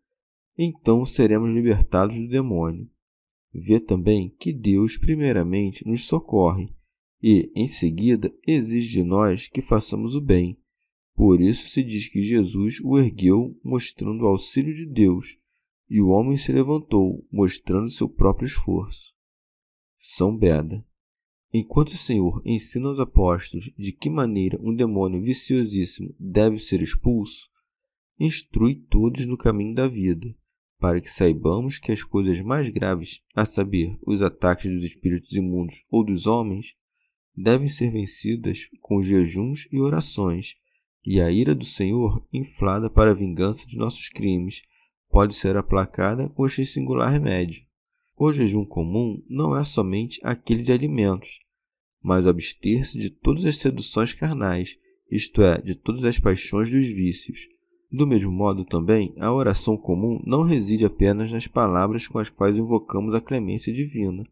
então 0.59 1.05
seremos 1.05 1.53
libertados 1.53 2.17
do 2.17 2.29
demônio. 2.29 2.89
Vê 3.53 3.79
também 3.79 4.35
que 4.39 4.53
Deus, 4.53 4.99
primeiramente, 4.99 5.87
nos 5.87 6.07
socorre 6.07 6.75
e, 7.23 7.53
em 7.55 7.69
seguida, 7.69 8.35
exige 8.47 8.91
de 8.91 9.03
nós 9.05 9.49
que 9.49 9.63
façamos 9.63 10.17
o 10.17 10.21
bem. 10.21 10.59
Por 11.15 11.41
isso 11.41 11.71
se 11.71 11.83
diz 11.83 12.09
que 12.09 12.21
Jesus 12.21 12.81
o 12.83 12.99
ergueu, 12.99 13.57
mostrando 13.63 14.25
o 14.25 14.27
auxílio 14.27 14.75
de 14.75 14.85
Deus, 14.87 15.39
e 15.89 16.01
o 16.01 16.09
homem 16.09 16.37
se 16.37 16.51
levantou, 16.51 17.25
mostrando 17.31 17.89
seu 17.89 18.09
próprio 18.09 18.47
esforço. 18.47 19.15
São 20.01 20.37
Beda 20.37 20.85
Enquanto 21.57 21.91
o 21.91 21.97
Senhor 21.97 22.43
ensina 22.45 22.89
aos 22.89 22.99
apóstolos 22.99 23.71
de 23.79 23.93
que 23.93 24.11
maneira 24.11 24.59
um 24.61 24.75
demônio 24.75 25.23
viciosíssimo 25.23 26.13
deve 26.19 26.59
ser 26.59 26.83
expulso, 26.83 27.49
instrui 28.19 28.75
todos 28.75 29.25
no 29.25 29.39
caminho 29.39 29.73
da 29.73 29.87
vida, 29.87 30.35
para 30.81 31.01
que 31.01 31.09
saibamos 31.09 31.79
que 31.79 31.93
as 31.93 32.03
coisas 32.03 32.41
mais 32.41 32.69
graves, 32.69 33.23
a 33.37 33.47
saber, 33.47 33.97
os 34.05 34.21
ataques 34.21 34.69
dos 34.69 34.83
espíritos 34.83 35.31
imundos 35.31 35.85
ou 35.89 36.05
dos 36.05 36.27
homens, 36.27 36.75
devem 37.37 37.69
ser 37.69 37.93
vencidas 37.93 38.69
com 38.81 39.01
jejuns 39.01 39.69
e 39.71 39.79
orações, 39.79 40.57
e 41.07 41.21
a 41.21 41.31
ira 41.31 41.55
do 41.55 41.65
Senhor, 41.65 42.27
inflada 42.33 42.91
para 42.91 43.13
a 43.13 43.15
vingança 43.15 43.65
de 43.65 43.77
nossos 43.77 44.09
crimes, 44.09 44.63
pode 45.09 45.37
ser 45.37 45.57
aplacada 45.57 46.29
com 46.31 46.47
este 46.47 46.67
singular 46.67 47.13
remédio. 47.13 47.65
O 48.17 48.33
jejum 48.33 48.65
comum 48.65 49.23
não 49.29 49.57
é 49.57 49.65
somente 49.65 50.21
aquele 50.25 50.63
de 50.63 50.73
alimentos, 50.73 51.44
mas 52.05 52.27
abster-se 52.27 52.99
de 52.99 53.09
todas 53.09 53.47
as 53.47 53.57
seduções 53.57 54.13
carnais, 54.13 54.79
isto 55.11 55.41
é, 55.41 55.59
de 55.63 55.75
todas 55.75 56.05
as 56.05 56.19
paixões 56.19 56.71
dos 56.71 56.87
vícios. 56.87 57.49
Do 57.91 58.07
mesmo 58.07 58.31
modo, 58.31 58.63
também, 58.63 59.15
a 59.19 59.33
oração 59.33 59.75
comum 59.75 60.21
não 60.27 60.43
reside 60.43 60.85
apenas 60.85 61.33
nas 61.33 61.47
palavras 61.47 62.07
com 62.07 62.19
as 62.19 62.29
quais 62.29 62.59
invocamos 62.59 63.15
a 63.15 63.23
clemência 63.23 63.73
divina, 63.73 64.23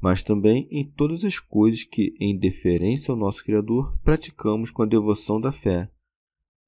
mas 0.00 0.22
também 0.22 0.68
em 0.70 0.88
todas 0.88 1.24
as 1.24 1.40
coisas 1.40 1.82
que, 1.82 2.14
em 2.20 2.38
deferência 2.38 3.10
ao 3.10 3.18
nosso 3.18 3.42
Criador, 3.42 3.98
praticamos 4.04 4.70
com 4.70 4.82
a 4.82 4.86
devoção 4.86 5.40
da 5.40 5.50
fé. 5.50 5.90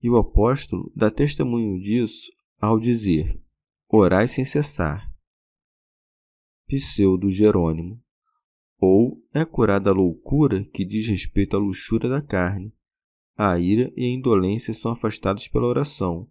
E 0.02 0.10
o 0.10 0.16
apóstolo 0.16 0.90
dá 0.96 1.08
testemunho 1.08 1.80
disso 1.80 2.32
ao 2.60 2.80
dizer: 2.80 3.40
Orai 3.88 4.26
sem 4.26 4.44
cessar. 4.44 5.08
Pseudo 6.66 7.30
Jerônimo 7.30 8.02
ou 8.78 9.22
é 9.32 9.44
curada 9.44 9.90
a 9.90 9.92
loucura 9.92 10.64
que 10.64 10.84
diz 10.84 11.06
respeito 11.06 11.56
à 11.56 11.58
luxúria 11.58 12.08
da 12.08 12.20
carne. 12.20 12.72
A 13.36 13.58
ira 13.58 13.92
e 13.96 14.04
a 14.04 14.08
indolência 14.08 14.72
são 14.72 14.92
afastados 14.92 15.48
pela 15.48 15.66
oração. 15.66 16.28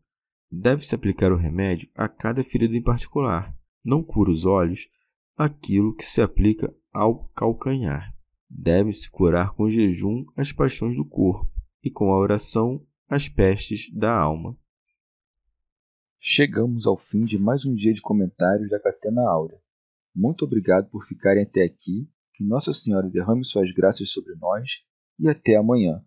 Deve-se 0.51 0.95
aplicar 0.95 1.31
o 1.31 1.37
remédio 1.37 1.89
a 1.95 2.07
cada 2.07 2.43
ferida 2.43 2.75
em 2.75 2.81
particular. 2.81 3.55
Não 3.83 4.03
cura 4.03 4.31
os 4.31 4.45
olhos 4.45 4.87
aquilo 5.37 5.93
que 5.95 6.05
se 6.05 6.21
aplica 6.21 6.73
ao 6.93 7.27
calcanhar. 7.29 8.15
Deve-se 8.49 9.09
curar 9.09 9.53
com 9.53 9.69
jejum 9.69 10.25
as 10.35 10.51
paixões 10.51 10.95
do 10.95 11.05
corpo 11.05 11.51
e 11.83 11.91
com 11.91 12.11
a 12.11 12.17
oração 12.17 12.85
as 13.07 13.27
pestes 13.27 13.91
da 13.93 14.17
alma. 14.17 14.57
Chegamos 16.19 16.87
ao 16.87 16.97
fim 16.97 17.25
de 17.25 17.37
mais 17.37 17.65
um 17.65 17.75
dia 17.75 17.93
de 17.93 18.01
comentários 18.01 18.69
da 18.69 18.79
Catena 18.79 19.21
Áurea. 19.29 19.59
Muito 20.15 20.45
obrigado 20.45 20.89
por 20.89 21.05
ficarem 21.05 21.43
até 21.43 21.63
aqui. 21.63 22.09
Que 22.35 22.43
Nossa 22.43 22.73
Senhora 22.73 23.09
derrame 23.09 23.45
suas 23.45 23.71
graças 23.71 24.11
sobre 24.11 24.35
nós 24.35 24.69
e 25.17 25.29
até 25.29 25.55
amanhã. 25.55 26.03